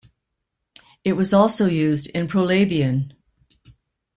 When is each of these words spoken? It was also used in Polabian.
It 1.03 1.13
was 1.13 1.31
also 1.31 1.67
used 1.67 2.07
in 2.07 2.27
Polabian. 2.27 3.13